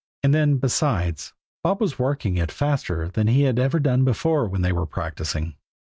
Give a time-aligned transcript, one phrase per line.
[0.23, 1.31] And then, besides,
[1.63, 5.57] Bob was working it faster than he had ever done before when they were practicing.